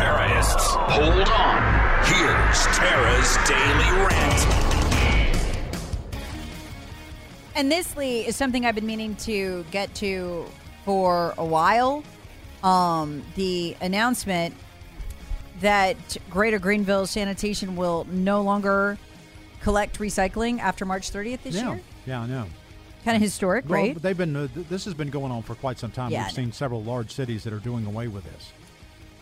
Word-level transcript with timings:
Attention 0.00 0.16
terrorists, 0.16 0.66
hold 0.74 1.28
on. 1.28 2.04
Here's 2.04 2.66
Tara's 2.76 3.36
Daily 3.46 4.06
Rant. 4.06 4.46
And 7.54 7.70
this, 7.70 7.94
Lee, 7.96 8.26
is 8.26 8.34
something 8.36 8.64
I've 8.64 8.74
been 8.74 8.86
meaning 8.86 9.14
to 9.16 9.64
get 9.70 9.94
to 9.96 10.46
for 10.86 11.34
a 11.36 11.44
while. 11.44 12.02
Um, 12.64 13.22
the 13.34 13.76
announcement 13.82 14.54
that 15.60 15.96
Greater 16.30 16.58
Greenville 16.58 17.06
Sanitation 17.06 17.76
will 17.76 18.06
no 18.10 18.40
longer 18.40 18.98
collect 19.60 19.98
recycling 19.98 20.60
after 20.60 20.86
March 20.86 21.10
30th 21.12 21.42
this 21.42 21.56
yeah, 21.56 21.72
year. 21.72 21.80
yeah, 22.06 22.20
I 22.22 22.26
know. 22.26 22.46
Kind 23.04 23.16
of 23.16 23.22
historic, 23.22 23.68
Well, 23.68 23.80
right? 23.82 24.00
they've 24.02 24.16
been. 24.16 24.34
Uh, 24.36 24.48
th- 24.54 24.66
this 24.68 24.84
has 24.86 24.94
been 24.94 25.10
going 25.10 25.30
on 25.32 25.42
for 25.42 25.54
quite 25.54 25.78
some 25.78 25.90
time. 25.90 26.10
Yeah, 26.10 26.24
We've 26.24 26.32
seen 26.32 26.52
several 26.52 26.82
large 26.82 27.12
cities 27.12 27.44
that 27.44 27.52
are 27.52 27.58
doing 27.58 27.84
away 27.86 28.08
with 28.08 28.24
this. 28.24 28.52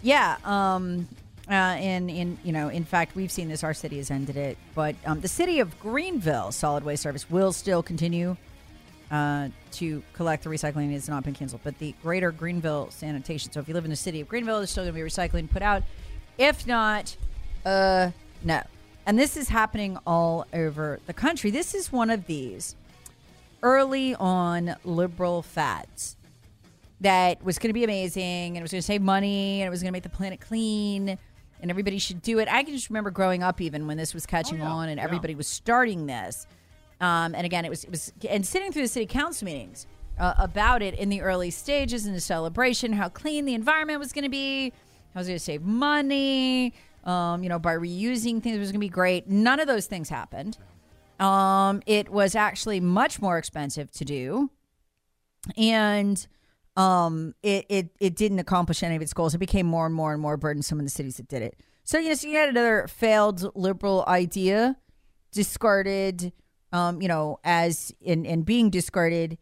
Yeah, 0.03 0.37
um, 0.45 1.09
uh, 1.51 1.77
in 1.81 2.39
you 2.45 2.53
know, 2.53 2.69
in 2.69 2.85
fact, 2.85 3.17
we've 3.17 3.33
seen 3.33 3.49
this. 3.49 3.65
Our 3.65 3.75
city 3.75 3.97
has 3.97 4.11
ended 4.11 4.37
it, 4.37 4.59
but 4.75 4.95
um, 5.05 5.21
the 5.21 5.29
city 5.29 5.61
of 5.61 5.79
Greenville 5.81 6.53
Solid 6.53 6.85
Waste 6.85 7.03
Service 7.03 7.29
will 7.31 7.53
still 7.53 7.83
continue 7.83 8.37
uh, 9.11 9.49
to 9.73 10.03
collect 10.13 10.45
the 10.45 10.51
recycling. 10.51 10.93
It's 10.93 11.09
not 11.09 11.25
been 11.25 11.35
canceled, 11.35 11.63
but 11.65 11.79
the 11.79 11.95
Greater 12.03 12.31
Greenville 12.31 12.91
Sanitation. 12.91 13.51
So 13.51 13.61
if 13.61 13.69
you 13.69 13.75
live 13.75 13.85
in 13.85 13.91
the 13.91 13.97
city 13.97 14.21
of 14.21 14.29
Greenville, 14.29 14.59
there's 14.59 14.71
still 14.71 14.85
going 14.85 14.95
to 14.95 15.01
be 15.01 15.09
recycling 15.09 15.51
put 15.51 15.63
out. 15.63 15.83
If 16.37 16.67
not, 16.67 17.17
uh, 17.65 18.11
no. 18.45 18.63
And 19.07 19.19
this 19.19 19.37
is 19.37 19.49
happening 19.49 19.99
all 20.07 20.47
over 20.53 21.01
the 21.07 21.15
country. 21.15 21.51
This 21.51 21.75
is 21.75 21.91
one 21.91 22.11
of 22.11 22.27
these 22.27 22.77
early 23.63 24.15
on 24.15 24.77
liberal 24.85 25.43
fads 25.43 26.17
that 27.01 27.43
was 27.45 27.59
going 27.59 27.69
to 27.69 27.75
be 27.75 27.85
amazing 27.85 28.49
and 28.49 28.59
it 28.59 28.63
was 28.63 28.73
going 28.73 28.81
to 28.81 28.87
save 28.87 29.03
money 29.03 29.61
and 29.61 29.67
it 29.67 29.71
was 29.71 29.83
going 29.83 29.91
to 29.91 29.97
make 29.97 30.03
the 30.03 30.09
planet 30.09 30.41
clean 30.41 31.19
and 31.61 31.71
everybody 31.71 31.99
should 31.99 32.23
do 32.23 32.39
it. 32.39 32.49
I 32.51 32.63
can 32.63 32.75
just 32.75 32.89
remember 32.91 33.11
growing 33.11 33.43
up 33.43 33.61
even 33.61 33.87
when 33.87 33.97
this 33.97 34.15
was 34.15 34.27
catching 34.27 34.63
on 34.63 34.89
and 34.89 35.01
everybody 35.01 35.35
was 35.35 35.47
starting 35.47 36.07
this. 36.07 36.47
Um, 37.01 37.35
and 37.35 37.45
again, 37.45 37.65
it 37.65 37.69
was 37.69 37.85
it 37.85 37.91
was 37.91 38.13
and 38.29 38.45
sitting 38.45 38.73
through 38.73 38.83
the 38.83 38.89
city 38.89 39.07
council 39.07 39.47
meetings 39.47 39.87
uh, 40.19 40.35
about 40.39 40.83
it 40.83 40.95
in 40.95 41.09
the 41.09 41.21
early 41.21 41.51
stages 41.51 42.07
in 42.07 42.13
the 42.13 42.21
celebration, 42.21 42.93
how 42.93 43.09
clean 43.09 43.45
the 43.45 43.55
environment 43.55 44.01
was 44.01 44.13
going 44.13 44.25
to 44.25 44.31
be, 44.31 44.71
how 45.15 45.19
it 45.19 45.21
was 45.21 45.27
going 45.29 45.39
to 45.39 45.45
save 45.45 45.63
money, 45.63 46.75
um, 47.05 47.43
you 47.43 47.49
know, 47.49 47.59
by 47.59 47.75
reusing 47.75 48.43
things, 48.43 48.57
it 48.57 48.59
was 48.59 48.73
going 48.73 48.81
to 48.81 48.85
be 48.85 48.89
great. 48.89 49.29
None 49.29 49.61
of 49.61 49.67
those 49.67 49.87
things 49.87 50.09
happened. 50.09 50.59
Um, 51.21 51.83
it 51.87 52.09
was 52.09 52.35
actually 52.35 52.81
much 52.81 53.21
more 53.21 53.39
expensive 53.39 53.91
to 53.93 54.05
do, 54.05 54.51
and 55.57 56.27
um, 56.79 57.35
it, 57.43 57.67
it 57.69 57.91
it 57.99 58.15
didn't 58.15 58.39
accomplish 58.39 58.85
any 58.85 58.95
of 58.95 59.03
its 59.03 59.13
goals. 59.13 59.35
It 59.35 59.39
became 59.39 59.67
more 59.67 59.85
and 59.85 59.95
more 59.95 60.13
and 60.13 60.23
more 60.23 60.37
burdensome 60.37 60.79
in 60.79 60.85
the 60.87 60.91
cities 60.91 61.17
that 61.17 61.27
did 61.27 61.43
it. 61.43 61.61
So 61.83 61.99
you 61.99 62.09
know, 62.09 62.15
so 62.15 62.29
you 62.29 62.37
had 62.37 62.49
another 62.49 62.87
failed 62.87 63.55
liberal 63.57 64.05
idea 64.07 64.77
discarded. 65.33 66.33
Um, 66.73 67.03
you 67.03 67.09
know, 67.09 67.41
as 67.43 67.93
in 68.01 68.25
in 68.25 68.43
being 68.43 68.71
discarded, 68.71 69.39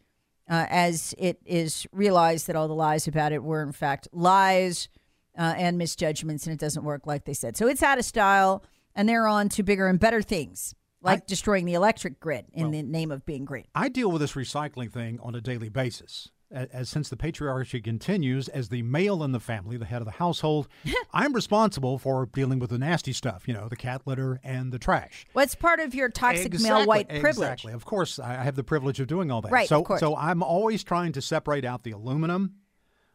uh, 0.49 0.65
as 0.71 1.15
it 1.19 1.39
is 1.45 1.87
realized 1.93 2.47
that 2.47 2.57
all 2.57 2.69
the 2.69 2.75
lies 2.75 3.07
about 3.07 3.33
it 3.33 3.43
were 3.43 3.63
in 3.63 3.73
fact 3.73 4.09
lies 4.13 4.89
uh, 5.37 5.55
and 5.59 5.77
misjudgments, 5.77 6.47
and 6.47 6.55
it 6.55 6.61
doesn't 6.61 6.85
work 6.85 7.07
like 7.07 7.27
they 7.27 7.35
said. 7.35 7.57
So 7.59 7.67
it's 7.67 7.83
out 7.83 7.99
of 7.99 8.07
style, 8.07 8.65
and 8.95 9.07
they're 9.07 9.27
on 9.27 9.51
to 9.51 9.63
bigger 9.63 9.89
and 9.89 10.01
better 10.01 10.23
things, 10.23 10.75
like 11.03 11.27
destroying 11.27 11.67
the 11.67 11.75
electric 11.75 12.19
grid 12.19 12.47
in 12.55 12.71
the 12.71 12.83
name 12.83 13.11
of 13.11 13.27
being 13.27 13.45
green. 13.45 13.67
I 13.75 13.91
deal 13.91 14.11
with 14.11 14.23
this 14.23 14.33
recycling 14.33 14.91
thing 14.91 15.19
on 15.23 15.35
a 15.35 15.43
daily 15.43 15.69
basis. 15.69 16.31
As, 16.51 16.89
since 16.89 17.09
the 17.09 17.17
patriarchy 17.17 17.83
continues, 17.83 18.47
as 18.49 18.69
the 18.69 18.83
male 18.83 19.25
in 19.25 19.33
the 19.33 19.41
family, 19.41 19.77
the 19.77 19.85
head 19.85 20.01
of 20.01 20.05
the 20.07 20.13
household, 20.13 20.69
I'm 21.13 21.33
responsible 21.33 21.99
for 21.99 22.27
dealing 22.27 22.61
with 22.61 22.71
the 22.71 22.79
nasty 22.79 23.13
stuff. 23.13 23.49
You 23.49 23.55
know, 23.55 23.69
the 23.69 23.75
cat 23.77 24.03
litter 24.07 24.39
and 24.45 24.73
the 24.73 24.79
trash. 24.79 25.27
What's 25.33 25.57
part 25.57 25.81
of 25.81 25.93
your 25.93 26.09
toxic 26.09 26.59
male 26.61 26.87
white 26.87 27.09
privilege? 27.09 27.51
Exactly. 27.53 27.73
Of 27.73 27.85
course, 27.85 28.19
I 28.21 28.41
I 28.41 28.43
have 28.45 28.55
the 28.55 28.63
privilege 28.65 29.01
of 29.01 29.09
doing 29.09 29.31
all 29.33 29.43
that. 29.43 29.51
Right, 29.51 29.69
So, 29.69 29.81
of 29.81 29.85
course. 29.87 30.01
so 30.01 30.15
I'm 30.17 30.43
always 30.43 30.85
trying 30.85 31.13
to 31.13 31.21
separate 31.23 31.65
out 31.65 31.83
the 31.83 31.91
aluminum, 31.91 32.55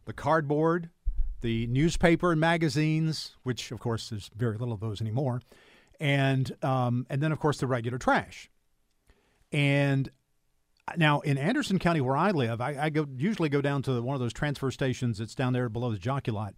the 0.05 0.13
cardboard, 0.13 0.89
the 1.39 1.67
newspaper 1.67 2.31
and 2.31 2.41
magazines, 2.41 3.37
which 3.43 3.71
of 3.71 3.79
course 3.79 4.09
there's 4.09 4.29
very 4.35 4.57
little 4.57 4.73
of 4.73 4.81
those 4.81 4.99
anymore, 4.99 5.41
and 6.01 6.51
um, 6.63 7.05
and 7.09 7.21
then 7.23 7.31
of 7.31 7.39
course 7.39 7.59
the 7.59 7.67
regular 7.67 7.97
trash. 7.97 8.49
And 9.53 10.09
now 10.97 11.19
in 11.21 11.37
Anderson 11.37 11.79
County, 11.79 12.01
where 12.01 12.17
I 12.17 12.31
live, 12.31 12.61
I, 12.61 12.77
I 12.79 12.89
go 12.89 13.07
usually 13.17 13.49
go 13.49 13.61
down 13.61 13.81
to 13.83 14.01
one 14.01 14.15
of 14.15 14.19
those 14.19 14.33
transfer 14.33 14.71
stations 14.71 15.17
that's 15.17 15.35
down 15.35 15.53
there 15.53 15.69
below 15.69 15.91
the 15.91 15.97
jockey 15.97 16.31
lot, 16.31 16.55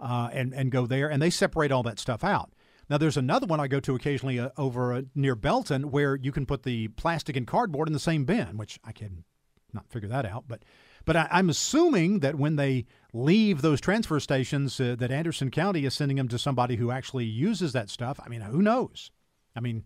uh, 0.00 0.28
and 0.32 0.54
and 0.54 0.70
go 0.70 0.86
there, 0.86 1.10
and 1.10 1.20
they 1.20 1.30
separate 1.30 1.72
all 1.72 1.82
that 1.84 1.98
stuff 1.98 2.24
out. 2.24 2.52
Now 2.88 2.98
there's 2.98 3.16
another 3.16 3.46
one 3.46 3.60
I 3.60 3.68
go 3.68 3.80
to 3.80 3.94
occasionally 3.94 4.38
uh, 4.38 4.50
over 4.56 4.92
uh, 4.92 5.02
near 5.14 5.34
Belton 5.34 5.90
where 5.90 6.16
you 6.16 6.32
can 6.32 6.46
put 6.46 6.62
the 6.62 6.88
plastic 6.88 7.36
and 7.36 7.46
cardboard 7.46 7.88
in 7.88 7.92
the 7.92 7.98
same 7.98 8.24
bin, 8.24 8.56
which 8.56 8.78
I 8.84 8.92
can 8.92 9.24
not 9.72 9.88
figure 9.90 10.08
that 10.08 10.26
out, 10.26 10.44
but. 10.48 10.62
But 11.04 11.14
I, 11.14 11.28
I'm 11.30 11.48
assuming 11.48 12.18
that 12.18 12.34
when 12.34 12.56
they 12.56 12.84
leave 13.12 13.62
those 13.62 13.80
transfer 13.80 14.18
stations, 14.18 14.80
uh, 14.80 14.96
that 14.98 15.12
Anderson 15.12 15.52
County 15.52 15.84
is 15.84 15.94
sending 15.94 16.16
them 16.16 16.26
to 16.26 16.36
somebody 16.36 16.74
who 16.74 16.90
actually 16.90 17.26
uses 17.26 17.72
that 17.74 17.90
stuff. 17.90 18.18
I 18.26 18.28
mean, 18.28 18.40
who 18.40 18.60
knows? 18.60 19.12
I 19.54 19.60
mean, 19.60 19.84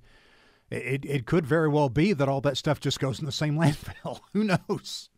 it, 0.70 1.04
it 1.04 1.26
could 1.26 1.47
very 1.47 1.69
well 1.69 1.88
be 1.88 2.12
that 2.12 2.28
all 2.28 2.41
that 2.42 2.56
stuff 2.56 2.81
just 2.81 3.00
goes 3.00 3.19
in 3.19 3.26
the 3.26 3.32
same 3.32 3.54
landfill. 3.58 4.20
Who 4.32 4.44
knows? 4.44 5.08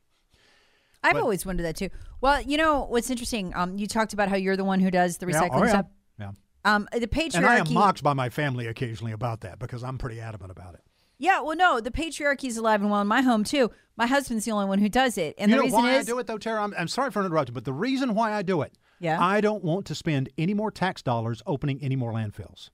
I've 1.02 1.14
But- 1.14 1.22
always 1.22 1.44
wondered 1.44 1.64
that 1.64 1.76
too. 1.76 1.90
Well, 2.20 2.40
you 2.42 2.56
know 2.56 2.84
what's 2.84 3.10
interesting? 3.10 3.52
Um, 3.56 3.76
you 3.76 3.86
talked 3.88 4.12
about 4.12 4.28
how 4.28 4.36
you're 4.36 4.56
the 4.56 4.64
one 4.64 4.78
who 4.80 4.90
does 4.90 5.18
the 5.18 5.26
Yeah, 5.26 5.40
recycling 5.40 5.50
oh, 5.52 5.64
yeah. 5.64 5.68
stuff. 5.70 5.86
Yeah. 6.18 6.30
Um, 6.64 6.88
the 6.92 7.08
patriarchy. 7.08 7.34
And 7.38 7.46
I 7.46 7.56
am 7.56 7.72
mocked 7.72 8.02
by 8.04 8.12
my 8.12 8.28
family 8.30 8.68
occasionally 8.68 9.10
about 9.12 9.40
that 9.40 9.58
because 9.58 9.82
I'm 9.82 9.98
pretty 9.98 10.20
adamant 10.20 10.52
about 10.52 10.74
it. 10.74 10.80
Yeah, 11.18 11.40
well, 11.40 11.56
no, 11.56 11.80
the 11.80 11.90
patriarchy 11.90 12.44
is 12.48 12.56
alive 12.56 12.80
and 12.80 12.90
well 12.90 13.00
in 13.00 13.06
my 13.08 13.20
home 13.22 13.42
too. 13.44 13.70
My 13.96 14.06
husband's 14.06 14.44
the 14.44 14.52
only 14.52 14.66
one 14.66 14.78
who 14.78 14.88
does 14.88 15.18
it, 15.18 15.34
and 15.38 15.50
you 15.50 15.56
the 15.56 15.58
know 15.58 15.64
reason 15.64 15.78
why 15.80 15.92
is 15.94 16.08
I 16.08 16.10
do 16.12 16.18
it 16.18 16.26
though, 16.26 16.38
Tara? 16.38 16.62
I'm, 16.62 16.74
I'm 16.78 16.88
sorry 16.88 17.10
for 17.10 17.24
interrupting, 17.24 17.54
but 17.54 17.64
the 17.64 17.72
reason 17.72 18.14
why 18.14 18.32
I 18.32 18.42
do 18.42 18.62
it, 18.62 18.76
Yeah. 19.00 19.20
I 19.20 19.40
don't 19.40 19.62
want 19.62 19.86
to 19.86 19.94
spend 19.94 20.30
any 20.38 20.54
more 20.54 20.70
tax 20.70 21.02
dollars 21.02 21.42
opening 21.46 21.80
any 21.82 21.94
more 21.96 22.12
landfills. 22.12 22.70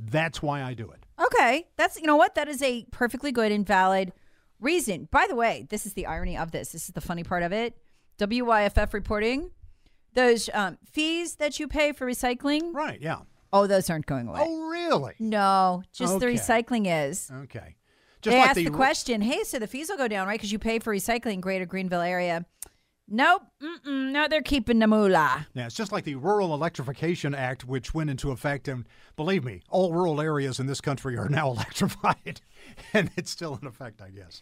That's 0.00 0.40
why 0.42 0.62
I 0.62 0.74
do 0.74 0.90
it. 0.90 1.01
Okay. 1.18 1.66
That's 1.76 2.00
you 2.00 2.06
know 2.06 2.16
what 2.16 2.34
that 2.34 2.48
is 2.48 2.62
a 2.62 2.84
perfectly 2.90 3.32
good 3.32 3.52
and 3.52 3.66
valid 3.66 4.12
reason. 4.60 5.08
By 5.10 5.26
the 5.28 5.34
way, 5.34 5.66
this 5.70 5.86
is 5.86 5.94
the 5.94 6.06
irony 6.06 6.36
of 6.36 6.52
this. 6.52 6.72
This 6.72 6.84
is 6.84 6.94
the 6.94 7.00
funny 7.00 7.24
part 7.24 7.42
of 7.42 7.52
it. 7.52 7.76
WYFF 8.18 8.92
reporting 8.92 9.50
those 10.14 10.48
um, 10.52 10.78
fees 10.90 11.36
that 11.36 11.58
you 11.58 11.68
pay 11.68 11.92
for 11.92 12.06
recycling. 12.06 12.74
Right? 12.74 13.00
Yeah. 13.00 13.20
Oh, 13.52 13.66
those 13.66 13.90
aren't 13.90 14.06
going 14.06 14.28
away. 14.28 14.40
Oh, 14.42 14.68
really? 14.68 15.14
No, 15.18 15.82
just 15.92 16.18
the 16.20 16.26
recycling 16.26 16.86
is. 17.08 17.30
Okay. 17.30 17.76
they 18.22 18.38
like 18.38 18.48
asked 18.50 18.56
the, 18.56 18.68
ru- 18.68 18.76
question, 18.76 19.20
hey, 19.20 19.44
so 19.44 19.58
the 19.58 19.66
fees 19.66 19.88
will 19.90 19.98
go 19.98 20.08
down, 20.08 20.26
right? 20.26 20.38
Because 20.38 20.52
you 20.52 20.58
pay 20.58 20.78
for 20.78 20.94
recycling 20.94 21.40
Greater 21.40 21.66
Greenville 21.66 22.00
area. 22.00 22.46
Nope. 23.14 23.42
Mm-mm, 23.62 24.10
no, 24.10 24.26
they're 24.26 24.40
keeping 24.40 24.78
the 24.78 24.86
moolah. 24.86 25.46
Yeah, 25.52 25.66
it's 25.66 25.74
just 25.74 25.92
like 25.92 26.04
the 26.04 26.14
Rural 26.14 26.54
Electrification 26.54 27.34
Act, 27.34 27.64
which 27.66 27.92
went 27.92 28.08
into 28.08 28.30
effect. 28.30 28.68
And 28.68 28.86
believe 29.16 29.44
me, 29.44 29.60
all 29.68 29.92
rural 29.92 30.18
areas 30.18 30.58
in 30.58 30.66
this 30.66 30.80
country 30.80 31.18
are 31.18 31.28
now 31.28 31.50
electrified, 31.52 32.40
and 32.94 33.10
it's 33.16 33.30
still 33.30 33.58
in 33.60 33.68
effect, 33.68 34.00
I 34.00 34.08
guess. 34.08 34.40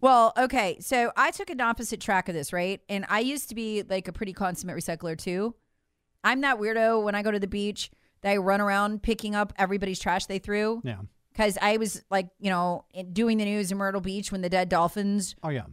Well, 0.00 0.32
okay. 0.38 0.78
So 0.80 1.10
I 1.16 1.32
took 1.32 1.50
an 1.50 1.60
opposite 1.60 2.00
track 2.00 2.28
of 2.28 2.34
this, 2.34 2.52
right? 2.52 2.80
And 2.88 3.04
I 3.08 3.18
used 3.20 3.48
to 3.48 3.54
be 3.56 3.82
like 3.82 4.06
a 4.06 4.12
pretty 4.12 4.32
consummate 4.32 4.76
recycler 4.76 5.18
too. 5.18 5.56
I'm 6.22 6.40
that 6.42 6.58
weirdo 6.58 7.02
when 7.02 7.14
I 7.16 7.22
go 7.22 7.30
to 7.32 7.40
the 7.40 7.48
beach. 7.48 7.90
that 8.22 8.30
I 8.30 8.36
run 8.36 8.60
around 8.60 9.02
picking 9.02 9.34
up 9.34 9.52
everybody's 9.58 9.98
trash 9.98 10.26
they 10.26 10.38
threw. 10.38 10.80
Yeah. 10.84 11.00
Because 11.32 11.58
I 11.60 11.76
was 11.76 12.02
like, 12.10 12.28
you 12.38 12.50
know, 12.50 12.84
doing 13.12 13.38
the 13.38 13.44
news 13.44 13.72
in 13.72 13.78
Myrtle 13.78 14.00
Beach 14.00 14.30
when 14.30 14.42
the 14.42 14.48
dead 14.48 14.68
dolphins 14.68 15.34
Oh 15.42 15.48
yeah. 15.48 15.64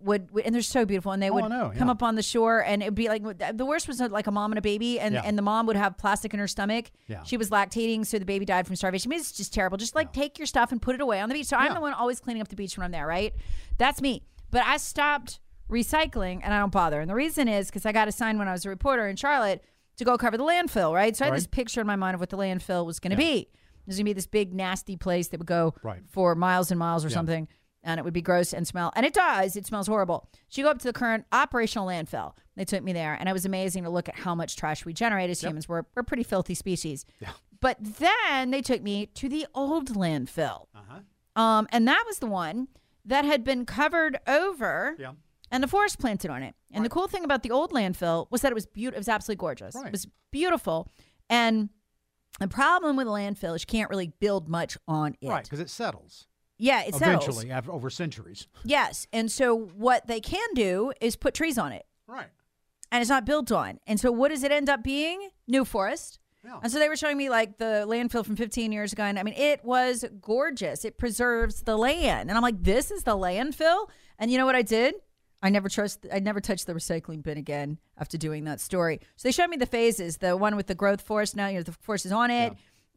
Would, 0.00 0.30
would 0.32 0.44
and 0.44 0.54
they're 0.54 0.62
so 0.62 0.84
beautiful 0.84 1.12
and 1.12 1.22
they 1.22 1.30
Oh, 1.30 1.34
would 1.34 1.48
know, 1.48 1.72
come 1.76 1.90
up 1.90 2.02
on 2.02 2.14
the 2.14 2.22
shore 2.22 2.64
and 2.64 2.82
it'd 2.82 2.94
be 2.94 3.08
like 3.08 3.22
the 3.56 3.66
worst 3.66 3.86
was 3.88 4.00
like 4.00 4.26
a 4.26 4.30
mom 4.30 4.50
and 4.52 4.58
a 4.58 4.62
baby 4.62 4.98
and 4.98 5.14
Yeah. 5.14 5.22
and 5.24 5.36
the 5.36 5.42
mom 5.42 5.66
would 5.66 5.76
have 5.76 5.98
plastic 5.98 6.32
in 6.32 6.40
her 6.40 6.48
stomach. 6.48 6.90
Yeah. 7.06 7.22
she 7.24 7.36
was 7.36 7.50
lactating 7.50 8.06
so 8.06 8.18
the 8.18 8.24
baby 8.24 8.44
died 8.44 8.66
from 8.66 8.76
starvation. 8.76 9.08
I 9.08 9.12
mean, 9.12 9.20
it's 9.20 9.32
just 9.32 9.52
terrible. 9.52 9.76
Just 9.76 9.94
like 9.94 10.12
take 10.12 10.38
your 10.38 10.46
stuff 10.46 10.72
and 10.72 10.80
put 10.80 10.94
it 10.94 11.00
away 11.00 11.20
on 11.20 11.28
the 11.28 11.34
beach. 11.34 11.46
So 11.46 11.56
i'm 11.56 11.74
the 11.74 11.80
one 11.80 11.92
always 11.92 12.20
cleaning 12.20 12.40
up 12.42 12.48
the 12.48 12.56
beach 12.56 12.76
when 12.78 12.84
i'm 12.84 12.90
there 12.92 13.06
right? 13.06 13.34
That's 13.78 14.00
me. 14.00 14.22
But 14.50 14.64
i 14.64 14.76
stopped 14.78 15.40
recycling 15.70 16.40
and 16.42 16.52
i 16.54 16.58
don't 16.58 16.72
bother. 16.72 17.00
And 17.00 17.10
the 17.10 17.14
reason 17.14 17.48
is 17.48 17.66
because 17.66 17.84
i 17.86 17.92
got 17.92 18.08
assigned 18.08 18.38
when 18.38 18.48
i 18.48 18.52
was 18.52 18.64
a 18.64 18.68
reporter 18.68 19.06
in 19.08 19.16
charlotte 19.16 19.62
to 19.96 20.04
go 20.04 20.16
cover 20.18 20.36
the 20.36 20.44
landfill 20.44 20.94
right? 20.94 21.16
So 21.16 21.24
i 21.24 21.28
had 21.28 21.36
this 21.36 21.46
picture 21.46 21.80
in 21.80 21.86
my 21.86 21.96
mind 21.96 22.14
of 22.14 22.20
what 22.20 22.30
the 22.30 22.36
landfill 22.38 22.86
was 22.86 23.00
going 23.00 23.10
to 23.12 23.16
be. 23.16 23.48
There's 23.86 23.96
going 23.98 24.04
to 24.06 24.08
be 24.10 24.12
this 24.14 24.26
big 24.26 24.54
nasty 24.54 24.96
place 24.96 25.28
that 25.28 25.38
would 25.38 25.46
go 25.46 25.74
Right. 25.82 26.00
for 26.08 26.34
miles 26.34 26.70
and 26.70 26.78
miles 26.78 27.04
or 27.04 27.10
something 27.10 27.48
and 27.84 27.98
it 28.00 28.04
would 28.04 28.12
be 28.14 28.22
gross 28.22 28.52
and 28.52 28.66
smell 28.66 28.92
and 28.96 29.04
it 29.06 29.12
does. 29.14 29.56
It 29.56 29.66
smells 29.66 29.86
horrible. 29.86 30.28
So 30.48 30.60
you 30.60 30.64
go 30.66 30.70
up 30.70 30.78
to 30.78 30.86
the 30.88 30.92
current 30.92 31.24
operational 31.32 31.86
landfill. 31.86 32.32
They 32.56 32.64
took 32.64 32.82
me 32.82 32.92
there 32.92 33.14
and 33.14 33.28
it 33.28 33.32
was 33.32 33.44
amazing 33.44 33.84
to 33.84 33.90
look 33.90 34.08
at 34.08 34.16
how 34.16 34.34
much 34.34 34.56
trash 34.56 34.84
we 34.84 34.92
generate 34.92 35.30
as 35.30 35.40
humans 35.42 35.68
we're, 35.68 35.82
we're 35.94 36.00
a 36.00 36.04
pretty 36.04 36.22
filthy 36.22 36.54
species. 36.54 37.04
Yeah. 37.20 37.30
but 37.60 37.76
then 37.80 38.50
they 38.50 38.62
took 38.62 38.82
me 38.82 39.06
to 39.06 39.28
the 39.28 39.46
old 39.54 39.90
landfill. 39.94 40.66
Uh-huh. 40.74 41.40
um, 41.40 41.66
and 41.70 41.86
that 41.88 42.04
was 42.06 42.18
the 42.18 42.26
one 42.26 42.68
that 43.04 43.24
had 43.24 43.44
been 43.44 43.66
covered 43.66 44.18
over 44.26 44.96
Yeah. 44.98 45.12
and 45.50 45.62
the 45.62 45.68
forest 45.68 45.98
planted 45.98 46.30
on 46.30 46.42
it. 46.42 46.54
And 46.72 46.84
the 46.84 46.88
cool 46.88 47.06
thing 47.06 47.22
about 47.24 47.42
the 47.42 47.50
old 47.52 47.70
landfill 47.70 48.26
was 48.30 48.40
that 48.42 48.50
it 48.50 48.54
was 48.54 48.66
beautiful 48.66 48.96
it 48.96 49.00
was 49.00 49.08
absolutely 49.08 49.40
gorgeous. 49.40 49.74
Right. 49.74 49.86
it 49.86 49.92
was 49.92 50.06
beautiful. 50.32 50.90
And 51.30 51.68
the 52.40 52.48
problem 52.48 52.96
with 52.96 53.06
a 53.06 53.10
landfill 53.10 53.54
is 53.54 53.62
you 53.62 53.66
can't 53.66 53.88
really 53.90 54.12
build 54.18 54.48
much 54.48 54.76
on 54.88 55.16
it. 55.20 55.28
Right, 55.28 55.44
because 55.44 55.60
it 55.60 55.70
settles 55.70 56.26
yeah 56.58 56.82
it 56.82 56.94
eventually 56.94 57.50
after, 57.50 57.72
over 57.72 57.90
centuries. 57.90 58.46
Yes. 58.64 59.06
And 59.12 59.30
so 59.30 59.54
what 59.56 60.06
they 60.06 60.20
can 60.20 60.48
do 60.54 60.92
is 61.00 61.16
put 61.16 61.34
trees 61.34 61.58
on 61.58 61.72
it 61.72 61.84
Right. 62.06 62.28
and 62.92 63.00
it's 63.00 63.10
not 63.10 63.24
built 63.24 63.50
on. 63.52 63.80
And 63.86 63.98
so 63.98 64.12
what 64.12 64.28
does 64.28 64.42
it 64.44 64.52
end 64.52 64.68
up 64.68 64.82
being? 64.82 65.30
New 65.48 65.64
forest. 65.64 66.18
Yeah. 66.44 66.60
And 66.62 66.70
so 66.70 66.78
they 66.78 66.88
were 66.90 66.96
showing 66.96 67.16
me 67.16 67.30
like 67.30 67.56
the 67.56 67.84
landfill 67.88 68.24
from 68.24 68.36
15 68.36 68.70
years 68.70 68.92
ago. 68.92 69.02
And 69.04 69.18
I 69.18 69.22
mean, 69.22 69.34
it 69.34 69.64
was 69.64 70.04
gorgeous. 70.20 70.84
It 70.84 70.98
preserves 70.98 71.62
the 71.62 71.76
land. 71.76 72.28
And 72.28 72.36
I'm 72.36 72.42
like, 72.42 72.62
this 72.62 72.90
is 72.90 73.02
the 73.04 73.16
landfill? 73.16 73.88
And 74.18 74.30
you 74.30 74.36
know 74.36 74.44
what 74.46 74.54
I 74.54 74.62
did? 74.62 74.94
I 75.42 75.50
never 75.50 75.68
trust, 75.68 76.06
I 76.12 76.20
never 76.20 76.40
touched 76.40 76.66
the 76.66 76.72
recycling 76.72 77.22
bin 77.22 77.36
again 77.36 77.78
after 77.98 78.16
doing 78.16 78.44
that 78.44 78.60
story. 78.60 79.00
So 79.16 79.28
they 79.28 79.32
showed 79.32 79.48
me 79.48 79.56
the 79.58 79.66
phases, 79.66 80.16
the 80.18 80.36
one 80.36 80.56
with 80.56 80.66
the 80.68 80.74
growth 80.74 81.02
forest. 81.02 81.36
Now, 81.36 81.48
you 81.48 81.56
know, 81.58 81.62
the 81.62 81.72
forest 81.72 82.06
is 82.06 82.12
on 82.12 82.30
it. 82.30 82.54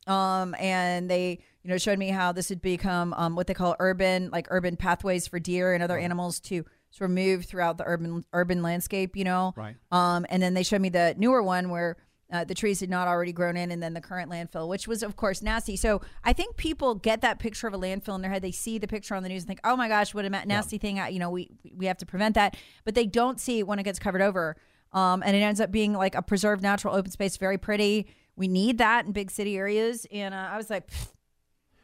Um, 0.07 0.55
and 0.59 1.09
they, 1.09 1.39
you 1.63 1.69
know, 1.69 1.77
showed 1.77 1.99
me 1.99 2.09
how 2.09 2.31
this 2.31 2.49
had 2.49 2.61
become 2.61 3.13
um, 3.13 3.35
what 3.35 3.47
they 3.47 3.53
call 3.53 3.75
urban, 3.79 4.29
like 4.31 4.47
urban 4.49 4.77
pathways 4.77 5.27
for 5.27 5.39
deer 5.39 5.73
and 5.73 5.83
other 5.83 5.97
animals 5.97 6.39
to 6.41 6.65
sort 6.91 7.09
of 7.09 7.15
move 7.15 7.45
throughout 7.45 7.77
the 7.77 7.83
urban 7.85 8.23
urban 8.33 8.61
landscape. 8.61 9.15
You 9.17 9.25
know, 9.25 9.53
Right. 9.57 9.75
Um, 9.91 10.25
and 10.29 10.41
then 10.41 10.53
they 10.53 10.63
showed 10.63 10.81
me 10.81 10.89
the 10.89 11.13
newer 11.17 11.43
one 11.43 11.69
where 11.69 11.97
uh, 12.31 12.43
the 12.43 12.53
trees 12.55 12.79
had 12.81 12.89
not 12.89 13.07
already 13.07 13.31
grown 13.31 13.55
in, 13.55 13.71
and 13.71 13.81
then 13.81 13.93
the 13.93 14.01
current 14.01 14.29
landfill, 14.29 14.67
which 14.67 14.85
was 14.87 15.01
of 15.03 15.15
course 15.15 15.41
nasty. 15.41 15.75
So 15.77 16.01
I 16.23 16.33
think 16.33 16.57
people 16.57 16.95
get 16.95 17.21
that 17.21 17.39
picture 17.39 17.67
of 17.67 17.73
a 17.73 17.77
landfill 17.77 18.15
in 18.15 18.21
their 18.21 18.31
head. 18.31 18.41
They 18.41 18.51
see 18.51 18.77
the 18.77 18.87
picture 18.87 19.15
on 19.15 19.23
the 19.23 19.29
news 19.29 19.43
and 19.43 19.47
think, 19.47 19.59
"Oh 19.63 19.75
my 19.77 19.87
gosh, 19.87 20.13
what 20.13 20.25
a 20.25 20.29
nasty 20.29 20.77
thing!" 20.77 20.99
I- 20.99 21.09
You 21.09 21.19
know, 21.19 21.29
we 21.29 21.49
we 21.75 21.85
have 21.85 21.97
to 21.97 22.05
prevent 22.05 22.35
that, 22.35 22.55
but 22.85 22.95
they 22.95 23.05
don't 23.05 23.39
see 23.39 23.59
it 23.59 23.67
when 23.67 23.79
it 23.79 23.83
gets 23.83 23.99
covered 23.99 24.21
over. 24.21 24.55
Um, 24.93 25.21
and 25.25 25.35
it 25.35 25.39
ends 25.41 25.59
up 25.59 25.69
being 25.71 25.93
like 25.93 26.15
a 26.15 26.21
preserved 26.21 26.63
natural 26.63 26.95
open 26.95 27.11
space, 27.11 27.35
very 27.37 27.57
pretty. 27.57 28.07
We 28.37 28.47
need 28.47 28.77
that 28.77 29.05
in 29.05 29.11
big 29.11 29.31
city 29.31 29.57
areas. 29.57 30.05
And 30.11 30.33
uh, 30.33 30.49
I 30.51 30.55
was 30.57 30.69
like, 30.69 30.89
"Pfft, 30.89 31.11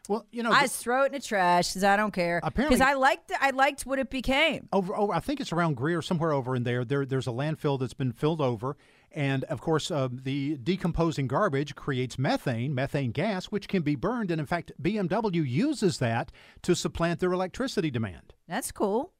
Well, 0.07 0.25
you 0.31 0.43
know, 0.43 0.51
I 0.51 0.61
just 0.61 0.81
throw 0.81 1.03
it 1.03 1.07
in 1.07 1.11
the 1.13 1.19
trash 1.19 1.69
because 1.69 1.83
I 1.83 1.97
don't 1.97 2.13
care. 2.13 2.39
Apparently- 2.43 2.77
because 2.77 2.87
I 2.87 2.93
liked 2.93 3.31
I 3.41 3.49
liked 3.49 3.85
what 3.85 3.99
it 3.99 4.09
became. 4.09 4.69
over, 4.71 4.95
over 4.95 5.13
I 5.13 5.19
think 5.19 5.41
it's 5.41 5.51
around 5.51 5.75
Greer, 5.75 6.01
somewhere 6.01 6.31
over 6.31 6.55
in 6.55 6.63
there. 6.63 6.85
There, 6.85 7.05
there's 7.05 7.27
a 7.27 7.31
landfill 7.31 7.79
that's 7.79 7.93
been 7.95 8.11
filled 8.13 8.39
over, 8.39 8.77
and 9.11 9.43
of 9.45 9.61
course, 9.61 9.89
uh, 9.89 10.09
the 10.11 10.57
decomposing 10.57 11.27
garbage 11.27 11.73
creates 11.75 12.19
methane, 12.19 12.75
methane 12.75 13.11
gas, 13.11 13.45
which 13.45 13.67
can 13.67 13.81
be 13.81 13.95
burned. 13.95 14.29
And 14.29 14.39
in 14.39 14.45
fact, 14.45 14.71
BMW 14.81 15.47
uses 15.47 15.97
that 15.99 16.31
to 16.61 16.75
supplant 16.75 17.19
their 17.19 17.33
electricity 17.33 17.89
demand. 17.89 18.33
That's 18.47 18.71
cool. 18.71 19.13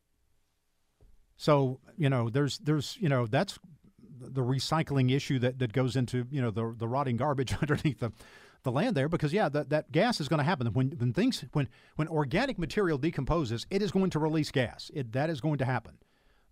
So 1.37 1.79
you 1.97 2.09
know, 2.09 2.29
there's, 2.29 2.57
there's, 2.59 2.97
you 2.99 3.09
know, 3.09 3.25
that's 3.27 3.57
the 4.27 4.41
recycling 4.41 5.11
issue 5.11 5.39
that, 5.39 5.59
that 5.59 5.73
goes 5.73 5.95
into 5.95 6.25
you 6.31 6.41
know 6.41 6.51
the 6.51 6.73
the 6.77 6.87
rotting 6.87 7.17
garbage 7.17 7.55
underneath 7.61 7.99
the. 7.99 8.11
The 8.63 8.71
land 8.71 8.95
there, 8.95 9.09
because 9.09 9.33
yeah, 9.33 9.49
that, 9.49 9.71
that 9.71 9.91
gas 9.91 10.21
is 10.21 10.29
going 10.29 10.37
to 10.37 10.45
happen 10.45 10.67
when 10.67 10.91
when 10.91 11.11
things 11.11 11.43
when 11.51 11.67
when 11.97 12.07
organic 12.07 12.57
material 12.57 12.97
decomposes, 12.97 13.65
it 13.69 13.81
is 13.81 13.91
going 13.91 14.09
to 14.11 14.19
release 14.19 14.51
gas. 14.51 14.89
It, 14.93 15.11
that 15.11 15.29
is 15.29 15.41
going 15.41 15.57
to 15.57 15.65
happen. 15.65 15.97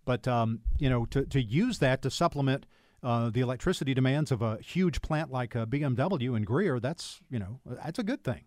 But 0.04 0.28
um, 0.28 0.60
you 0.78 0.90
know, 0.90 1.06
to, 1.06 1.26
to 1.26 1.42
use 1.42 1.80
that 1.80 2.02
to 2.02 2.12
supplement 2.12 2.66
uh, 3.02 3.30
the 3.30 3.40
electricity 3.40 3.94
demands 3.94 4.32
of 4.32 4.42
a 4.42 4.58
huge 4.58 5.02
plant 5.02 5.32
like 5.32 5.56
uh, 5.56 5.66
BMW 5.66 6.36
in 6.36 6.44
Greer, 6.44 6.82
that's 6.82 7.22
you 7.30 7.40
know 7.40 7.62
that's 7.66 8.00
a 8.00 8.04
good 8.04 8.26
thing. 8.26 8.44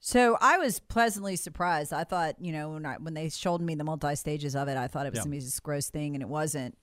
So 0.00 0.36
I 0.40 0.58
was 0.58 0.78
pleasantly 0.78 1.36
surprised. 1.36 1.92
I 1.92 2.04
thought, 2.04 2.36
you 2.40 2.52
know, 2.52 2.70
when, 2.70 2.86
I, 2.86 2.94
when 2.96 3.14
they 3.14 3.28
showed 3.28 3.60
me 3.60 3.74
the 3.74 3.84
multi 3.84 4.14
stages 4.14 4.54
of 4.54 4.68
it, 4.68 4.76
I 4.76 4.86
thought 4.86 5.06
it 5.06 5.12
was 5.12 5.24
Yeah. 5.26 5.30
this 5.32 5.60
gross 5.60 5.90
thing, 5.90 6.14
and 6.14 6.22
it 6.22 6.28
wasn't. 6.28 6.76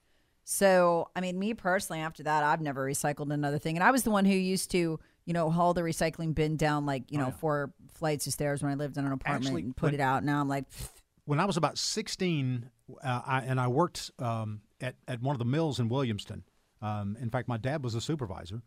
So, 0.44 1.08
I 1.16 1.20
mean, 1.20 1.38
me 1.38 1.54
personally, 1.54 2.00
after 2.00 2.22
that, 2.24 2.44
I've 2.44 2.60
never 2.60 2.84
recycled 2.86 3.32
another 3.32 3.58
thing. 3.58 3.76
And 3.76 3.82
I 3.82 3.90
was 3.90 4.04
the 4.04 4.10
one 4.10 4.24
who 4.24 4.34
used 4.34 4.70
to, 4.72 5.00
you 5.24 5.32
know, 5.32 5.50
haul 5.50 5.74
the 5.74 5.80
recycling 5.80 6.34
bin 6.34 6.56
down 6.56 6.86
like, 6.86 7.10
you 7.10 7.18
know, 7.18 7.32
four 7.32 7.72
flights 7.94 8.26
of 8.28 8.32
stairs 8.32 8.62
when 8.62 8.70
I 8.70 8.76
lived 8.76 8.96
in 8.96 9.04
an 9.06 9.12
apartment 9.12 9.46
Oh, 9.46 9.48
Actually, 9.48 9.62
and 9.62 9.76
put 9.76 9.86
when- 9.86 9.94
it 9.94 10.00
out. 10.00 10.22
Now 10.22 10.40
I'm 10.40 10.48
like, 10.48 10.70
pfft, 10.70 10.90
When 11.24 11.40
I 11.40 11.46
was 11.46 11.56
about 11.56 11.78
16, 11.78 12.70
uh, 13.02 13.22
I, 13.26 13.40
and 13.40 13.58
I 13.60 13.66
worked 13.66 14.12
um, 14.20 14.60
at 14.80 14.94
at 15.08 15.20
one 15.20 15.34
of 15.34 15.38
the 15.40 15.44
mills 15.44 15.80
in 15.80 15.88
Williamston. 15.88 16.42
Um, 16.80 17.16
in 17.20 17.30
fact, 17.30 17.48
my 17.48 17.56
dad 17.56 17.82
was 17.82 17.96
a 17.96 18.00
supervisor. 18.00 18.62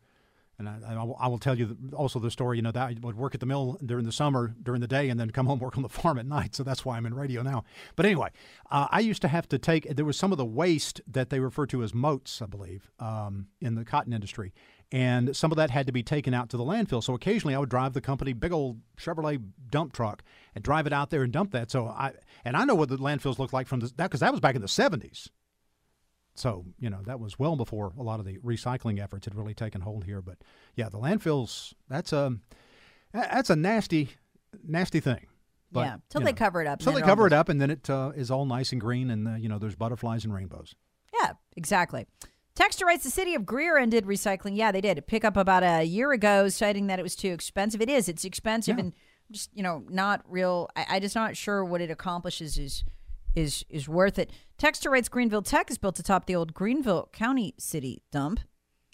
And 0.59 0.67
I, 0.67 0.77
I 0.89 1.03
will- 1.03 1.17
I 1.19 1.27
will 1.29 1.39
tell 1.39 1.57
you 1.57 1.77
also 1.94 2.19
the 2.19 2.29
story, 2.29 2.57
you 2.57 2.61
know, 2.61 2.71
that 2.71 2.88
I 2.89 2.95
would 3.01 3.15
work 3.15 3.33
at 3.33 3.39
the 3.39 3.45
mill 3.45 3.77
during 3.83 4.06
the 4.06 4.11
summer, 4.11 4.53
during 4.61 4.81
the 4.81 4.88
day, 4.88 5.09
and 5.09 5.17
then 5.19 5.29
come 5.31 5.45
home 5.45 5.59
work 5.59 5.77
on 5.77 5.83
the 5.83 5.89
farm 6.00 6.19
at 6.19 6.25
night. 6.25 6.53
So 6.53 6.63
that's 6.63 6.83
why 6.83 6.97
I'm 6.97 7.06
in 7.06 7.13
radio 7.13 7.41
now. 7.41 7.63
But 7.95 8.06
anyway, 8.06 8.29
uh, 8.69 8.88
I 8.91 9.00
used 9.00 9.21
to 9.21 9.29
have 9.29 9.47
to 9.50 9.57
take, 9.57 9.88
there 9.95 10.06
was 10.06 10.17
some 10.17 10.31
of 10.33 10.38
the 10.38 10.45
waste 10.45 11.00
that 11.07 11.29
they 11.29 11.39
refer 11.39 11.65
to 11.67 11.81
as 11.81 11.94
motes, 11.94 12.41
I 12.41 12.45
believe, 12.45 12.91
um, 13.00 13.47
in 13.61 13.75
the 13.75 13.85
cotton 13.85 14.11
industry. 14.11 14.53
And 14.91 15.36
some 15.36 15.51
of 15.51 15.55
that 15.57 15.69
had 15.69 15.86
to 15.86 15.93
be 15.93 16.03
taken 16.03 16.34
out 16.34 16.50
to 16.50 16.57
the 16.57 16.63
landfill. 16.63 17.03
So 17.03 17.13
occasionally 17.13 17.55
I 17.55 17.60
would 17.60 17.69
drive 17.69 17.93
the 17.93 18.01
company 18.01 18.34
big 18.34 18.51
old 18.51 18.79
Chevrolet 18.98 19.41
dump 19.69 19.93
truck 19.93 20.24
and 20.55 20.63
drive 20.63 20.88
it 20.88 20.93
out 20.93 21.10
there 21.10 21.22
and 21.24 21.31
dump 21.31 21.51
that. 21.51 21.69
So 21.72 21.86
I, 21.88 22.13
and 22.43 22.57
I 22.57 22.65
know 22.65 22.75
what 22.75 22.89
the 22.89 22.98
landfills 22.98 23.38
look 23.39 23.53
like 23.53 23.67
from 23.67 23.79
the, 23.81 23.88
that, 23.98 24.10
because 24.10 24.19
that 24.22 24.31
was 24.31 24.41
back 24.41 24.55
in 24.55 24.62
the 24.62 24.67
70s. 24.67 25.29
So, 26.39 26.65
you 26.79 26.89
know, 26.89 27.00
that 27.05 27.19
was 27.19 27.38
well 27.38 27.55
before 27.55 27.91
a 28.00 28.03
lot 28.03 28.19
of 28.19 28.25
the 28.25 28.38
recycling 28.38 29.01
efforts 29.01 29.25
had 29.25 29.36
really 29.36 29.53
taken 29.53 29.81
hold 29.81 30.05
here. 30.05 30.22
But 30.22 30.38
yeah, 30.75 30.88
the 30.89 30.98
landfills, 30.98 31.74
that's 31.89 32.13
a, 32.13 32.38
that's 33.13 33.50
a 33.50 33.55
nasty, 33.55 34.12
nasty 34.65 35.00
thing. 35.00 35.27
But, 35.72 35.81
yeah, 35.81 35.98
till 36.10 36.22
they 36.22 36.31
know, 36.31 36.38
cover 36.38 36.62
it 36.62 36.67
up. 36.67 36.79
Till 36.79 36.93
they 36.93 37.01
cover 37.01 37.27
it 37.27 37.34
up 37.34 37.50
and 37.50 37.60
then 37.60 37.69
it 37.69 37.89
uh, 37.89 38.12
is 38.15 38.31
all 38.31 38.46
nice 38.46 38.72
and 38.72 38.79
green 38.81 39.12
and, 39.12 39.27
uh, 39.27 39.36
you 39.36 39.50
know, 39.50 39.60
there's 39.60 39.75
butterflies 39.75 40.24
and 40.24 40.34
rainbows. 40.34 40.75
Yeah, 41.22 41.34
exactly. 41.58 42.08
Texture 42.55 42.86
writes 42.86 43.03
the 43.03 43.10
city 43.10 43.36
of 43.36 43.46
Greer 43.46 43.77
ended 43.77 44.05
recycling. 44.05 44.55
Yeah, 44.55 44.72
they 44.72 44.81
did. 44.81 44.98
It 44.98 45.08
pick 45.08 45.24
up 45.24 45.38
about 45.38 45.63
a 45.63 45.84
year 45.84 46.12
ago, 46.12 46.50
citing 46.50 46.88
that 46.88 47.00
it 47.00 47.03
was 47.03 47.15
too 47.15 47.31
expensive. 47.31 47.81
It 47.81 47.89
is. 47.89 48.10
It's 48.10 48.25
expensive 48.25 48.77
Yeah. 48.77 48.86
and 48.86 48.93
just 49.31 49.50
you 49.53 49.63
know 49.63 49.84
not 49.89 50.24
real. 50.27 50.69
I, 50.75 50.86
I 50.89 51.00
just 51.00 51.15
not 51.15 51.38
sure 51.38 51.63
what 51.63 51.81
it 51.81 51.91
accomplishes 51.91 52.58
is 52.58 52.84
is 53.36 53.65
is 53.69 53.88
worth 53.88 54.19
it. 54.19 54.31
Texture 54.57 54.89
writes 54.89 55.09
Greenville 55.09 55.41
Tech 55.41 55.69
is 55.71 55.77
built 55.77 56.00
atop 56.00 56.25
the 56.25 56.36
old 56.36 56.53
Greenville 56.53 57.09
County 57.13 57.53
City 57.57 58.01
dump. 58.12 58.41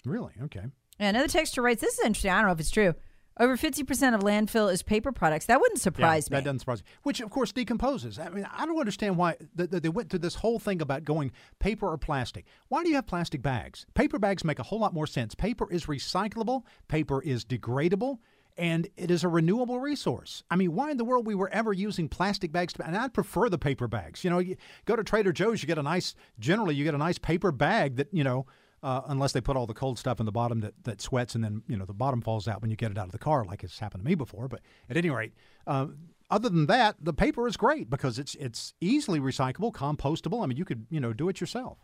Really? 0.04 0.32
Okay. 0.44 0.64
And 0.98 1.16
another 1.16 1.28
texture 1.28 1.62
writes 1.62 1.80
this 1.80 1.98
is 1.98 2.04
interesting. 2.04 2.30
I 2.30 2.36
don't 2.36 2.46
know 2.46 2.52
if 2.52 2.60
it's 2.60 2.70
true. 2.70 2.94
Over 3.38 3.58
fifty 3.58 3.84
percent 3.84 4.14
of 4.14 4.22
landfill 4.22 4.72
is 4.72 4.82
paper 4.82 5.12
products. 5.12 5.44
That 5.44 5.60
wouldn't 5.60 5.80
surprise 5.80 6.28
yeah, 6.30 6.36
me. 6.36 6.40
That 6.40 6.44
doesn't 6.44 6.60
surprise 6.60 6.82
me. 6.82 6.88
Which, 7.02 7.20
of 7.20 7.28
course, 7.28 7.52
decomposes. 7.52 8.18
I 8.18 8.30
mean, 8.30 8.48
I 8.50 8.64
don't 8.64 8.78
understand 8.78 9.18
why 9.18 9.36
th- 9.58 9.70
th- 9.70 9.82
they 9.82 9.90
went 9.90 10.08
through 10.08 10.20
this 10.20 10.36
whole 10.36 10.58
thing 10.58 10.80
about 10.80 11.04
going 11.04 11.32
paper 11.58 11.86
or 11.86 11.98
plastic. 11.98 12.46
Why 12.68 12.82
do 12.82 12.88
you 12.88 12.94
have 12.94 13.06
plastic 13.06 13.42
bags? 13.42 13.84
Paper 13.92 14.18
bags 14.18 14.42
make 14.42 14.58
a 14.58 14.62
whole 14.62 14.78
lot 14.78 14.94
more 14.94 15.06
sense. 15.06 15.34
Paper 15.34 15.70
is 15.70 15.84
recyclable, 15.84 16.62
paper 16.88 17.20
is 17.20 17.44
degradable, 17.44 18.20
and 18.56 18.88
it 18.96 19.10
is 19.10 19.24
a 19.24 19.28
renewable 19.28 19.80
resource. 19.80 20.42
I 20.50 20.56
mean, 20.56 20.74
why 20.74 20.90
in 20.90 20.96
the 20.96 21.04
world 21.04 21.26
we 21.26 21.34
were 21.34 21.50
ever 21.50 21.72
using 21.72 22.08
plastic 22.08 22.52
bags? 22.52 22.72
To, 22.74 22.86
and 22.86 22.96
I'd 22.96 23.14
prefer 23.14 23.48
the 23.48 23.58
paper 23.58 23.88
bags. 23.88 24.24
You 24.24 24.30
know, 24.30 24.38
you 24.38 24.56
go 24.84 24.96
to 24.96 25.04
Trader 25.04 25.32
Joe's, 25.32 25.62
you 25.62 25.66
get 25.66 25.78
a 25.78 25.82
nice, 25.82 26.14
generally, 26.38 26.74
you 26.74 26.84
get 26.84 26.94
a 26.94 26.98
nice 26.98 27.18
paper 27.18 27.52
bag 27.52 27.96
that, 27.96 28.08
you 28.12 28.24
know, 28.24 28.46
uh, 28.82 29.02
unless 29.06 29.32
they 29.32 29.40
put 29.40 29.56
all 29.56 29.66
the 29.66 29.74
cold 29.74 29.98
stuff 29.98 30.20
in 30.20 30.26
the 30.26 30.32
bottom 30.32 30.60
that, 30.60 30.74
that 30.84 31.00
sweats 31.00 31.34
and 31.34 31.42
then 31.42 31.62
you 31.66 31.76
know 31.76 31.84
the 31.84 31.94
bottom 31.94 32.20
falls 32.20 32.46
out 32.46 32.60
when 32.60 32.70
you 32.70 32.76
get 32.76 32.90
it 32.90 32.98
out 32.98 33.06
of 33.06 33.12
the 33.12 33.18
car, 33.18 33.44
like 33.44 33.64
it's 33.64 33.78
happened 33.78 34.02
to 34.02 34.08
me 34.08 34.14
before. 34.14 34.48
But 34.48 34.60
at 34.88 34.96
any 34.96 35.10
rate, 35.10 35.32
uh, 35.66 35.86
other 36.30 36.48
than 36.48 36.66
that, 36.66 36.96
the 37.00 37.12
paper 37.12 37.48
is 37.48 37.56
great 37.56 37.88
because 37.90 38.18
it's 38.18 38.34
it's 38.36 38.74
easily 38.80 39.18
recyclable, 39.18 39.72
compostable. 39.72 40.42
I 40.42 40.46
mean, 40.46 40.56
you 40.56 40.64
could 40.64 40.86
you 40.90 41.00
know 41.00 41.12
do 41.12 41.28
it 41.28 41.40
yourself. 41.40 41.78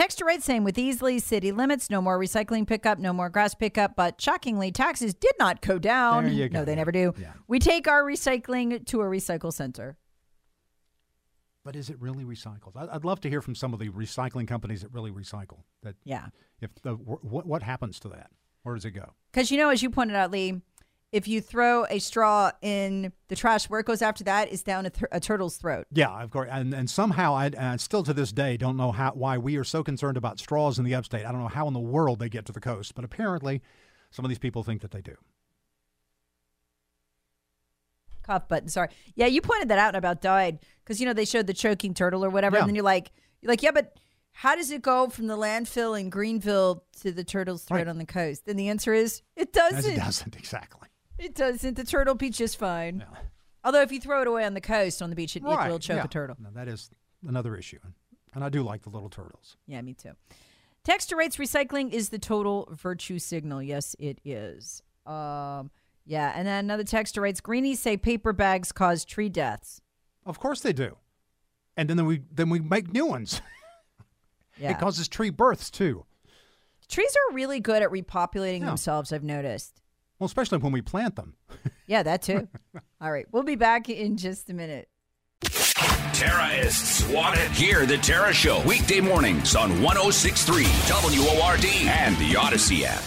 Text 0.00 0.16
to 0.16 0.24
rate 0.24 0.42
saying 0.42 0.64
with 0.64 0.76
Easley 0.76 1.20
city 1.20 1.52
limits, 1.52 1.90
no 1.90 2.00
more 2.00 2.18
recycling 2.18 2.66
pickup, 2.66 2.98
no 2.98 3.12
more 3.12 3.28
grass 3.28 3.54
pickup, 3.54 3.96
but 3.96 4.18
shockingly, 4.18 4.72
taxes 4.72 5.12
did 5.12 5.34
not 5.38 5.60
go 5.60 5.78
down. 5.78 6.24
There 6.24 6.32
you 6.32 6.48
go. 6.48 6.60
No, 6.60 6.64
they 6.64 6.74
never 6.74 6.90
do. 6.90 7.12
Yeah. 7.20 7.34
We 7.48 7.58
take 7.58 7.86
our 7.86 8.02
recycling 8.02 8.86
to 8.86 9.02
a 9.02 9.04
recycle 9.04 9.52
center. 9.52 9.98
But 11.66 11.76
is 11.76 11.90
it 11.90 12.00
really 12.00 12.24
recycled? 12.24 12.76
I'd 12.76 13.04
love 13.04 13.20
to 13.20 13.28
hear 13.28 13.42
from 13.42 13.54
some 13.54 13.74
of 13.74 13.78
the 13.78 13.90
recycling 13.90 14.48
companies 14.48 14.80
that 14.80 14.90
really 14.90 15.10
recycle. 15.10 15.64
That 15.82 15.96
Yeah. 16.04 16.28
if 16.62 16.70
the 16.80 16.94
what 16.94 17.44
what 17.44 17.62
happens 17.62 18.00
to 18.00 18.08
that? 18.08 18.30
Where 18.62 18.74
does 18.74 18.86
it 18.86 18.92
go? 18.92 19.12
Because, 19.30 19.50
you 19.50 19.58
know, 19.58 19.68
as 19.68 19.82
you 19.82 19.90
pointed 19.90 20.16
out, 20.16 20.30
Lee, 20.30 20.62
if 21.12 21.26
you 21.26 21.40
throw 21.40 21.84
a 21.86 21.98
straw 21.98 22.52
in 22.62 23.12
the 23.28 23.34
trash, 23.36 23.68
where 23.68 23.80
it 23.80 23.86
goes 23.86 24.00
after 24.00 24.22
that 24.24 24.48
is 24.50 24.62
down 24.62 24.86
a, 24.86 24.90
th- 24.90 25.08
a 25.10 25.18
turtle's 25.18 25.56
throat. 25.56 25.86
Yeah, 25.92 26.22
of 26.22 26.30
course. 26.30 26.48
And 26.52 26.72
and 26.72 26.88
somehow 26.88 27.34
I 27.34 27.46
and 27.56 27.80
still 27.80 28.02
to 28.04 28.14
this 28.14 28.30
day 28.32 28.56
don't 28.56 28.76
know 28.76 28.92
how 28.92 29.10
why 29.12 29.36
we 29.38 29.56
are 29.56 29.64
so 29.64 29.82
concerned 29.82 30.16
about 30.16 30.38
straws 30.38 30.78
in 30.78 30.84
the 30.84 30.94
upstate. 30.94 31.26
I 31.26 31.32
don't 31.32 31.40
know 31.40 31.48
how 31.48 31.66
in 31.66 31.74
the 31.74 31.80
world 31.80 32.18
they 32.20 32.28
get 32.28 32.46
to 32.46 32.52
the 32.52 32.60
coast, 32.60 32.94
but 32.94 33.04
apparently 33.04 33.60
some 34.10 34.24
of 34.24 34.28
these 34.28 34.38
people 34.38 34.62
think 34.62 34.82
that 34.82 34.90
they 34.92 35.00
do. 35.02 35.16
Cough 38.22 38.48
button. 38.48 38.68
Sorry. 38.68 38.88
Yeah, 39.16 39.26
you 39.26 39.40
pointed 39.40 39.68
that 39.68 39.78
out 39.78 39.88
and 39.88 39.96
about 39.96 40.20
died 40.20 40.58
because 40.84 41.00
you 41.00 41.06
know 41.06 41.12
they 41.12 41.24
showed 41.24 41.46
the 41.46 41.54
choking 41.54 41.94
turtle 41.94 42.24
or 42.24 42.30
whatever, 42.30 42.56
Yeah. 42.56 42.60
and 42.62 42.68
then 42.68 42.74
you're 42.74 42.84
like, 42.84 43.10
you're 43.40 43.50
like, 43.50 43.62
yeah, 43.62 43.70
but 43.72 43.96
how 44.32 44.54
does 44.54 44.70
it 44.70 44.82
go 44.82 45.08
from 45.08 45.26
the 45.26 45.36
landfill 45.36 45.98
in 45.98 46.10
Greenville 46.10 46.84
to 47.00 47.10
the 47.10 47.24
turtle's 47.24 47.64
throat 47.64 47.78
Right. 47.78 47.88
on 47.88 47.98
the 47.98 48.06
coast? 48.06 48.42
And 48.46 48.58
the 48.58 48.68
answer 48.68 48.92
is 48.94 49.22
it 49.36 49.52
doesn't. 49.52 49.92
it 49.92 49.96
doesn't 49.96 50.36
exactly. 50.38 50.88
It 51.20 51.34
doesn't. 51.34 51.76
The 51.76 51.84
turtle 51.84 52.14
be 52.14 52.30
just 52.30 52.58
fine. 52.58 53.04
Although 53.62 53.82
if 53.82 53.92
you 53.92 54.00
throw 54.00 54.22
it 54.22 54.26
away 54.26 54.44
on 54.44 54.54
the 54.54 54.60
coast 54.60 55.02
on 55.02 55.10
the 55.10 55.16
beach, 55.16 55.36
it, 55.36 55.42
it 55.42 55.44
will 55.44 55.78
choke 55.78 55.98
yeah. 55.98 56.04
a 56.04 56.08
turtle. 56.08 56.36
No, 56.40 56.48
that 56.54 56.66
is 56.66 56.90
another 57.26 57.56
issue. 57.56 57.78
And 58.34 58.42
I 58.42 58.48
do 58.48 58.62
like 58.62 58.82
the 58.82 58.90
little 58.90 59.10
turtles. 59.10 59.56
Yeah, 59.66 59.82
me 59.82 59.92
too. 59.94 60.12
Texture 60.82 61.16
rates 61.16 61.36
recycling 61.36 61.92
is 61.92 62.08
the 62.08 62.18
total 62.18 62.68
virtue 62.72 63.18
signal. 63.18 63.62
Yes, 63.62 63.94
it 63.98 64.18
is. 64.24 64.82
Um, 65.04 65.70
yeah, 66.06 66.32
and 66.34 66.48
then 66.48 66.64
another 66.64 66.84
texture 66.84 67.20
rates 67.20 67.40
greenies 67.40 67.80
say 67.80 67.96
paper 67.98 68.32
bags 68.32 68.72
cause 68.72 69.04
tree 69.04 69.28
deaths. 69.28 69.82
Of 70.24 70.38
course 70.38 70.60
they 70.60 70.72
do. 70.72 70.96
And 71.76 71.90
then 71.90 72.04
we 72.06 72.22
then 72.32 72.48
we 72.48 72.60
make 72.60 72.92
new 72.92 73.06
ones. 73.06 73.40
Yeah. 74.58 74.72
It 74.72 74.78
causes 74.78 75.08
tree 75.08 75.30
births 75.30 75.70
too. 75.70 76.04
Trees 76.86 77.16
are 77.16 77.34
really 77.34 77.60
good 77.60 77.82
at 77.82 77.88
repopulating 77.88 78.60
Yeah. 78.60 78.66
themselves, 78.66 79.10
I've 79.10 79.24
noticed. 79.24 79.80
Well, 80.20 80.26
especially 80.26 80.58
when 80.58 80.72
we 80.72 80.82
plant 80.82 81.16
them. 81.16 81.34
Yeah, 81.86 82.02
that 82.04 82.22
too. 82.22 82.46
All 83.00 83.10
right, 83.10 83.26
we'll 83.32 83.42
be 83.42 83.56
back 83.56 83.88
in 83.88 84.18
just 84.18 84.50
a 84.50 84.54
minute. 84.54 84.88
Terrorists 86.12 87.08
want 87.08 87.38
it. 87.38 87.50
Hear 87.50 87.86
the 87.86 87.96
Tara 87.96 88.32
Show 88.32 88.62
weekday 88.66 89.00
mornings 89.00 89.56
on 89.56 89.70
1063 89.82 90.64
WORD 90.90 91.64
and 91.88 92.16
the 92.18 92.36
Odyssey 92.36 92.84
app. 92.84 93.02